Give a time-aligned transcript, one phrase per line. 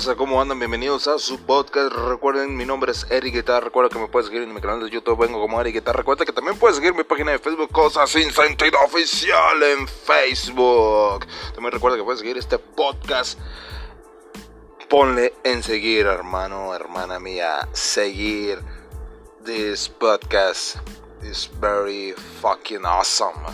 [0.00, 0.58] ¿Cómo andan?
[0.58, 1.92] Bienvenidos a su podcast.
[1.92, 3.62] Recuerden, mi nombre es Eric Guitar.
[3.62, 5.20] Recuerda que me puedes seguir en mi canal de YouTube.
[5.20, 5.94] Vengo como Eric Guitar.
[5.94, 11.26] Recuerda que también puedes seguir mi página de Facebook, Cosas Sin Sentido Oficial en Facebook.
[11.54, 13.38] También recuerda que puedes seguir este podcast.
[14.88, 17.68] Ponle en seguir, hermano, hermana mía.
[17.74, 18.58] Seguir
[19.44, 20.76] this podcast
[21.22, 23.44] is very fucking awesome.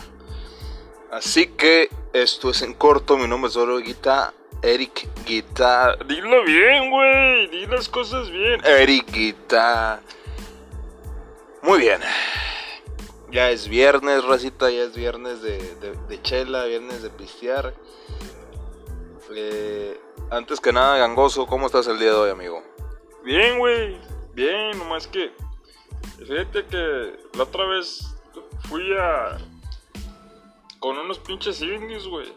[1.11, 3.17] Así que esto es en corto.
[3.17, 4.33] Mi nombre es Oro Guitar.
[4.61, 6.05] Eric Guitar.
[6.07, 7.47] Dilo bien, güey.
[7.47, 8.61] Di las cosas bien.
[8.65, 10.01] Eric Guitar.
[11.61, 11.99] Muy bien.
[13.31, 14.69] Ya es viernes, racita.
[14.69, 15.57] Ya es viernes de,
[16.07, 17.73] de, chela, viernes de pistear.
[19.35, 19.99] Eh,
[20.31, 22.63] antes que nada, gangoso, ¿cómo estás el día de hoy, amigo?
[23.23, 23.97] Bien, güey.
[24.33, 25.31] Bien, nomás que.
[26.17, 28.15] Fíjate que la otra vez
[28.69, 29.37] fui a.
[30.79, 32.31] con unos pinches indios, güey.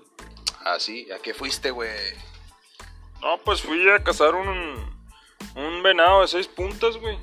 [0.64, 1.90] Ah, sí, ¿a qué fuiste, güey?
[3.22, 4.48] No, pues fui a cazar un,
[5.54, 7.18] un venado de seis puntas, güey.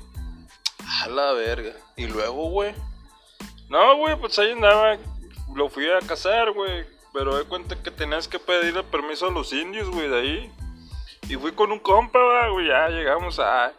[1.02, 1.72] A la verga.
[1.96, 2.74] ¿Y luego, güey?
[3.68, 4.96] No, güey, pues ahí andaba.
[5.54, 6.84] Lo fui a cazar, güey.
[7.12, 10.52] Pero de cuenta que tenías que pedirle permiso a los indios, güey, de ahí.
[11.28, 13.72] Y fui con un compa, güey, ya llegamos a...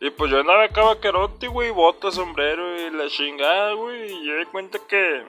[0.00, 4.12] Y pues yo andaba acá vaquerote, güey, bota, sombrero y la chingada, güey.
[4.12, 5.24] Y yo di cuenta que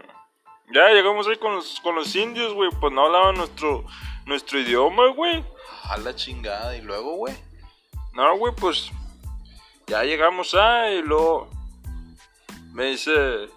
[0.74, 2.70] ya llegamos ahí con los, con los indios, güey.
[2.80, 3.86] Pues no hablaban nuestro,
[4.26, 5.44] nuestro idioma, güey.
[5.84, 6.76] A la chingada.
[6.76, 7.36] ¿Y luego, güey?
[8.14, 8.92] No, güey, pues.
[9.88, 11.50] Ya llegamos ahí y luego.
[12.74, 13.50] Me dice.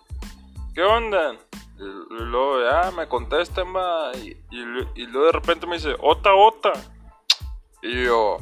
[0.75, 1.35] ¿Qué onda?
[1.79, 4.13] Y, luego ya me contestan, va.
[4.17, 6.73] Y, y, luego de repente me dice, Ota, Ota.
[7.83, 8.37] Y yo,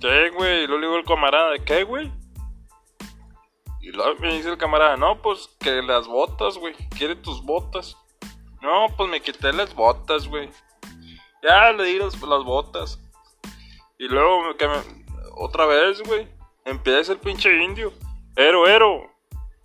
[0.00, 0.64] ¿qué, güey?
[0.64, 2.12] Y luego le digo al camarada, ¿qué, güey?
[3.80, 6.74] Y luego me dice el camarada, no, pues que las botas, güey.
[6.96, 7.96] Quiere tus botas.
[8.64, 10.48] No, pues me quité las botas, güey.
[11.42, 12.98] Ya le di las, botas.
[13.98, 14.76] Y luego, que me,
[15.36, 16.26] otra vez, güey.
[16.64, 17.92] Empieza el pinche indio.
[18.34, 19.12] Ero, ero.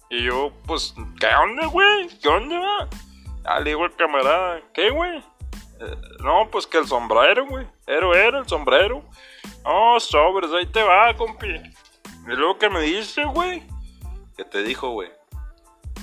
[0.09, 2.09] Y yo, pues, ¿qué onda, güey?
[2.21, 2.89] ¿Qué onda?
[3.45, 5.19] Ya le digo al camarada, ¿qué, güey?
[5.79, 7.65] Eh, no, pues que el sombrero, güey.
[7.87, 9.05] Ero, ero, el sombrero.
[9.63, 11.47] Oh, sobres, ahí te va, compi.
[11.47, 13.63] Y luego que me dice, güey.
[14.35, 15.09] ¿Qué te dijo, güey?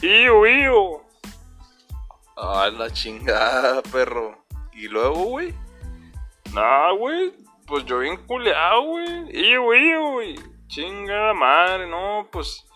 [0.01, 1.06] Ío, ío.
[2.37, 4.45] Ah, la chingada, perro.
[4.73, 5.55] ¿Y luego, güey?
[6.53, 7.33] Nah, güey.
[7.67, 9.09] Pues yo bien culeado, güey.
[9.31, 10.35] Y, güey, güey.
[10.69, 12.67] Chingada madre, no, pues.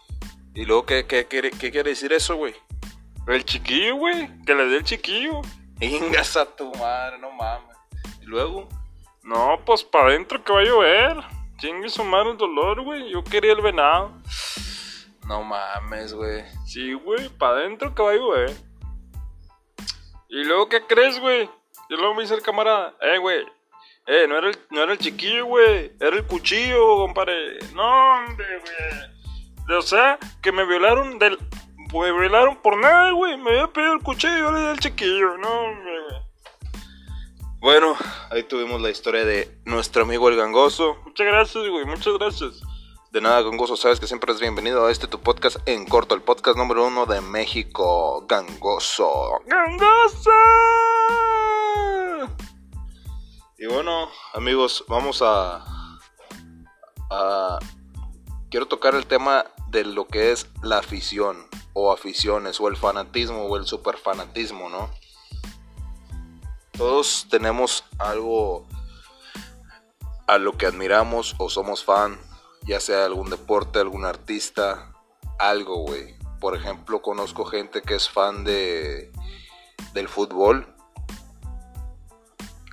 [0.54, 2.54] ¿Y luego qué, qué, qué, qué quiere decir eso, güey?
[3.26, 4.30] El chiquillo, güey.
[4.46, 5.42] Que le dé el chiquillo.
[5.80, 7.76] Ingas a tu madre, no mames.
[8.22, 8.66] ¿Y luego?
[9.22, 11.16] No, pues para adentro que va a llover.
[11.58, 13.10] Chingue su madre el dolor, güey.
[13.10, 14.12] Yo quería el venado.
[15.26, 16.44] No mames, güey.
[16.64, 18.69] Sí, güey, para adentro que va a llover.
[20.30, 21.50] ¿Y luego qué crees, güey?
[21.88, 23.44] Y luego me dice el camarada, eh, güey,
[24.06, 27.58] eh, no era el, no era el chiquillo, güey, era el cuchillo, compadre.
[27.74, 29.78] No, hombre, güey.
[29.78, 31.38] O sea, que me violaron del...
[31.92, 33.36] Me violaron por nada, güey.
[33.36, 35.36] Me había pedido el cuchillo y yo le di el chiquillo.
[35.38, 36.20] No, hombre, güey.
[37.60, 37.96] Bueno,
[38.30, 40.96] ahí tuvimos la historia de nuestro amigo el gangoso.
[41.04, 42.62] Muchas gracias, güey, muchas gracias.
[43.10, 46.22] De nada, Gangoso, sabes que siempre es bienvenido a este tu podcast en corto, el
[46.22, 49.40] podcast número uno de México, Gangoso.
[49.46, 50.30] ¡Gangoso!
[53.58, 55.98] Y bueno, amigos, vamos a,
[57.10, 57.58] a...
[58.48, 63.46] Quiero tocar el tema de lo que es la afición, o aficiones, o el fanatismo,
[63.46, 64.88] o el superfanatismo, ¿no?
[66.78, 68.68] Todos tenemos algo
[70.28, 72.29] a lo que admiramos o somos fan
[72.66, 74.92] ya sea algún deporte, algún artista,
[75.38, 76.14] algo, güey.
[76.40, 79.12] Por ejemplo, conozco gente que es fan de
[79.92, 80.74] del fútbol.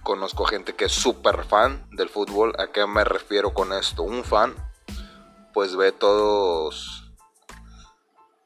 [0.03, 2.53] Conozco gente que es súper fan del fútbol.
[2.59, 4.03] ¿A qué me refiero con esto?
[4.03, 4.55] Un fan,
[5.53, 7.03] pues ve todos...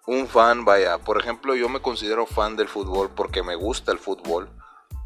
[0.08, 4.00] Un fan, vaya, por ejemplo, yo me considero fan del fútbol porque me gusta el
[4.00, 4.50] fútbol,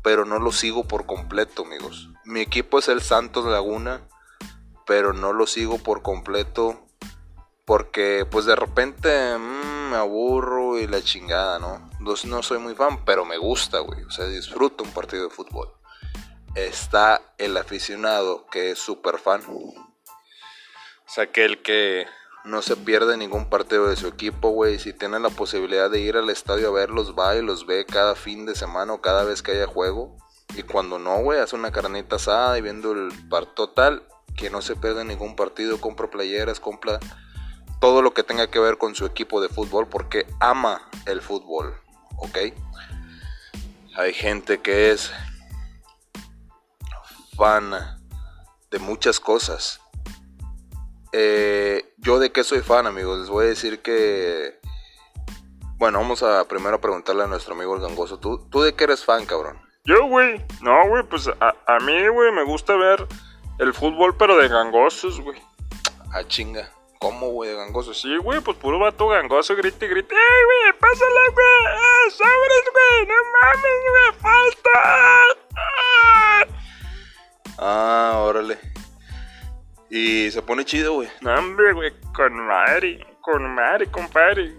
[0.01, 2.09] pero no lo sigo por completo, amigos.
[2.23, 4.07] Mi equipo es el Santos Laguna
[4.85, 6.85] pero no lo sigo por completo
[7.65, 11.89] porque pues de repente mm, me aburro y la chingada, ¿no?
[11.99, 14.03] Entonces no soy muy fan, pero me gusta, güey.
[14.03, 15.71] O sea, disfruto un partido de fútbol.
[16.53, 19.41] Está el aficionado que es súper fan.
[19.47, 19.73] O
[21.07, 22.05] sea, que el que
[22.45, 24.77] no se pierde ningún partido de su equipo, güey.
[24.77, 28.15] Si tiene la posibilidad de ir al estadio a verlos, va y los ve cada
[28.15, 30.15] fin de semana o cada vez que haya juego.
[30.55, 34.61] Y cuando no, güey, hace una carnita asada y viendo el par total, que no
[34.61, 36.99] se pierda ningún partido, compra playeras, compra
[37.79, 41.75] todo lo que tenga que ver con su equipo de fútbol porque ama el fútbol,
[42.17, 42.37] ¿ok?
[43.97, 45.11] Hay gente que es
[47.37, 47.71] fan
[48.71, 49.79] de muchas cosas,
[51.17, 53.19] Eh, yo de qué soy fan, amigos.
[53.19, 54.59] Les voy a decir que...
[55.77, 58.19] Bueno, vamos a primero preguntarle a nuestro amigo el gangoso.
[58.19, 59.57] ¿Tú, ¿Tú de qué eres fan, cabrón?
[59.85, 60.45] Yo, güey.
[60.61, 63.07] No, güey, pues a, a mí, güey, me gusta ver
[63.59, 65.41] el fútbol, pero de gangosos, güey.
[66.11, 66.69] Ah, chinga.
[66.99, 67.93] ¿Cómo, güey, de gangoso?
[67.93, 70.15] Sí, güey, pues puro vato gangoso, grite, grite.
[70.15, 70.79] ¡Ey, güey!
[70.79, 71.45] ¡Pásale, güey!
[71.75, 73.07] ¡Eh, sobres, güey!
[73.07, 74.11] ¡No mames, güey!
[74.21, 75.35] ¡Falta!
[77.57, 78.59] Ah, órale.
[79.89, 81.09] Y se pone chido, güey.
[81.21, 84.49] No, hombre, güey, con madre, con madre, compadre.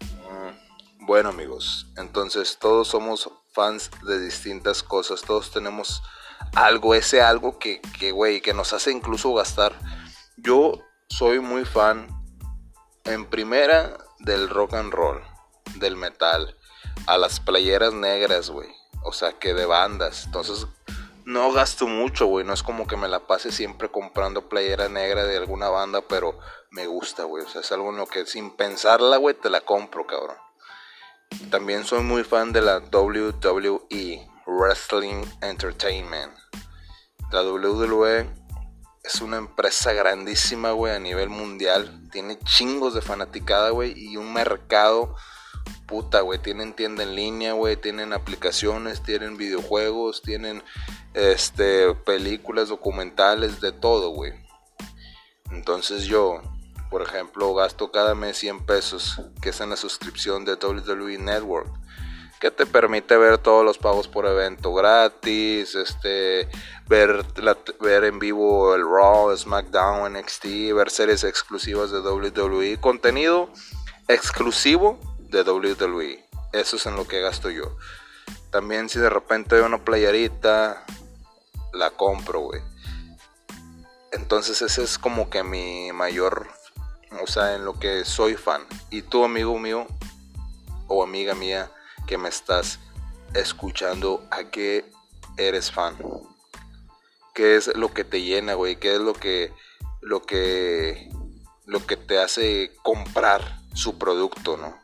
[0.00, 5.22] Mm, bueno, amigos, entonces todos somos fans de distintas cosas.
[5.22, 6.02] Todos tenemos
[6.54, 9.74] algo, ese algo que, que, güey, que nos hace incluso gastar.
[10.36, 12.08] Yo soy muy fan,
[13.04, 15.22] en primera, del rock and roll,
[15.76, 16.56] del metal,
[17.06, 18.68] a las playeras negras, güey.
[19.02, 20.26] O sea, que de bandas.
[20.26, 20.66] Entonces,
[21.24, 22.44] no gasto mucho, güey.
[22.44, 26.38] No es como que me la pase siempre comprando playera negra de alguna banda, pero
[26.70, 27.44] me gusta, güey.
[27.44, 30.36] O sea, es algo en lo que sin pensarla, güey, te la compro, cabrón.
[31.50, 36.32] También soy muy fan de la WWE, Wrestling Entertainment.
[37.30, 38.26] La WWE
[39.04, 42.08] es una empresa grandísima, güey, a nivel mundial.
[42.10, 45.14] Tiene chingos de fanaticada, güey, y un mercado
[45.86, 46.38] puta, güey.
[46.38, 50.62] Tienen tienda en línea, güey, tienen aplicaciones, tienen videojuegos, tienen
[51.12, 54.32] este películas, documentales, de todo, güey.
[55.50, 56.40] Entonces yo,
[56.90, 61.68] por ejemplo, gasto cada mes 100 pesos, que es en la suscripción de WWE Network
[62.40, 66.48] que te permite ver todos los pagos por evento gratis, este,
[66.86, 67.24] ver,
[67.80, 73.50] ver en vivo el Raw, SmackDown, NXT, ver series exclusivas de WWE, contenido
[74.08, 76.24] exclusivo de WWE.
[76.52, 77.76] Eso es en lo que gasto yo.
[78.50, 80.84] También si de repente veo una playerita,
[81.72, 82.62] la compro, güey.
[84.12, 86.48] Entonces ese es como que mi mayor,
[87.22, 88.62] o sea, en lo que soy fan.
[88.90, 89.86] Y tú, amigo mío,
[90.86, 91.70] o amiga mía,
[92.08, 92.80] que me estás
[93.34, 94.90] escuchando, ¿a qué
[95.36, 95.96] eres fan?
[97.34, 98.76] ¿Qué es lo que te llena, güey?
[98.76, 99.52] ¿Qué es lo que
[100.00, 101.10] lo que
[101.66, 104.74] lo que te hace comprar su producto, ¿no?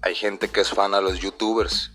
[0.00, 1.92] Hay gente que es fan a los youtubers.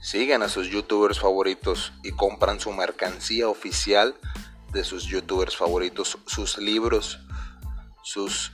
[0.00, 4.14] Siguen a sus youtubers favoritos y compran su mercancía oficial
[4.72, 7.18] de sus youtubers favoritos, sus libros,
[8.02, 8.52] sus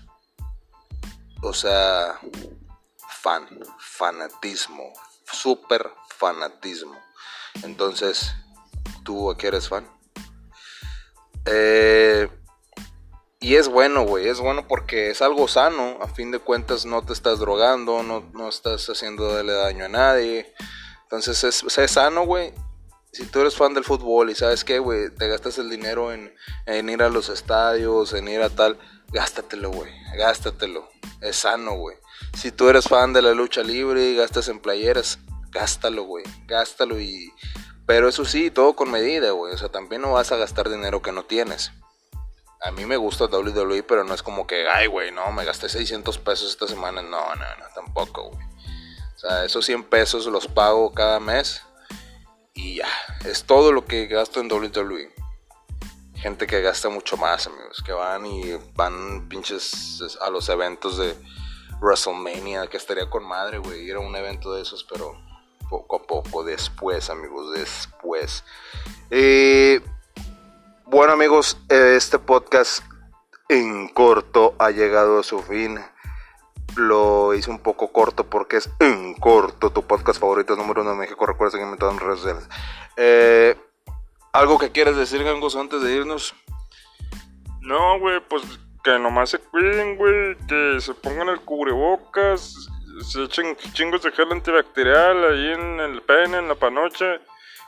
[1.43, 2.21] o sea,
[3.21, 4.93] fan, fanatismo,
[5.31, 6.99] súper fanatismo.
[7.63, 8.33] Entonces,
[9.05, 9.87] ¿tú a qué eres fan?
[11.47, 12.29] Eh,
[13.41, 15.99] y es bueno, güey, es bueno porque es algo sano.
[16.03, 20.53] A fin de cuentas no te estás drogando, no, no estás haciendo daño a nadie.
[21.05, 22.53] Entonces es, es sano, güey.
[23.13, 26.33] Si tú eres fan del fútbol y sabes qué, güey, te gastas el dinero en,
[26.67, 28.79] en ir a los estadios, en ir a tal,
[29.09, 30.89] gástatelo, güey, gástatelo.
[31.21, 31.97] Es sano, güey.
[32.37, 35.19] Si tú eres fan de la lucha libre y gastas en playeras,
[35.51, 36.25] gástalo, güey.
[36.47, 37.33] Gástalo y...
[37.87, 39.53] Pero eso sí, todo con medida, güey.
[39.53, 41.73] O sea, también no vas a gastar dinero que no tienes.
[42.63, 45.69] A mí me gusta WWE, pero no es como que, ay, güey, no, me gasté
[45.69, 47.03] 600 pesos esta semana.
[47.03, 48.47] No, no, no, tampoco, güey.
[49.17, 51.63] O sea, esos 100 pesos los pago cada mes.
[52.55, 52.89] Y ya,
[53.25, 55.13] es todo lo que gasto en WWE.
[56.21, 57.83] Gente que gasta mucho más, amigos.
[57.85, 58.43] Que van y
[58.75, 61.15] van pinches a los eventos de
[61.81, 65.17] WrestleMania, que estaría con madre, güey, ir a un evento de esos, pero
[65.71, 68.45] poco a poco, después, amigos, después.
[69.11, 69.81] Eh,
[70.85, 72.85] bueno, amigos, este podcast
[73.49, 75.81] en corto ha llegado a su fin.
[76.77, 80.97] Lo hice un poco corto porque es en corto tu podcast favorito número uno de
[80.99, 81.25] México.
[81.25, 82.49] Recuerda seguirme en todas las redes sociales.
[82.97, 83.57] Eh,
[84.33, 86.35] ¿Algo que quieras decir, Gangos, antes de irnos?
[87.61, 88.43] No, güey, pues
[88.85, 92.69] que nomás se cuiden, güey, que se pongan el cubrebocas,
[93.03, 97.21] se echen chingos de gel antibacterial ahí en el pene, en la panocha,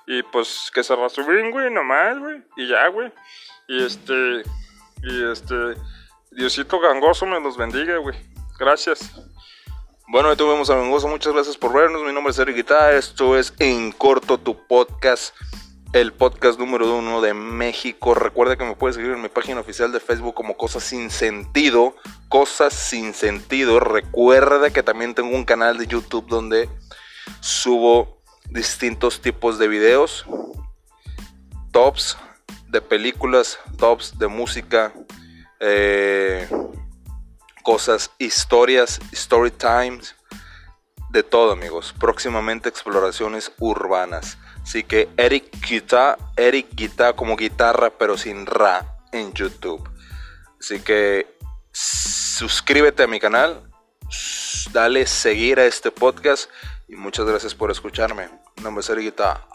[0.06, 3.12] y pues que se rasuren, güey, nomás, güey, y ya, güey.
[3.68, 4.42] Y este,
[5.02, 5.54] y este,
[6.30, 8.16] Diosito gangoso me los bendiga, güey.
[8.58, 9.12] Gracias.
[10.08, 12.02] Bueno, ahí tuvimos a Gangoso, muchas gracias por vernos.
[12.02, 15.34] Mi nombre es Eric Guitar, esto es En Corto tu Podcast
[15.92, 18.14] el podcast número uno de México.
[18.14, 21.94] Recuerda que me puedes seguir en mi página oficial de Facebook como Cosas Sin Sentido.
[22.28, 23.78] Cosas Sin Sentido.
[23.78, 26.70] Recuerda que también tengo un canal de YouTube donde
[27.40, 30.24] subo distintos tipos de videos.
[31.72, 32.16] Tops
[32.68, 34.94] de películas, tops de música,
[35.60, 36.48] eh,
[37.62, 40.16] cosas, historias, story times,
[41.10, 41.94] de todo amigos.
[41.98, 44.38] Próximamente exploraciones urbanas.
[44.62, 49.88] Así que Eric Guitar, Eric Guitar como guitarra, pero sin ra en YouTube.
[50.58, 51.36] Así que
[51.72, 53.62] suscríbete a mi canal,
[54.72, 56.50] dale seguir a este podcast
[56.88, 58.28] y muchas gracias por escucharme.
[58.56, 59.46] Mi nombre es Erguita.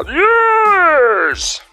[0.00, 1.67] Adiós.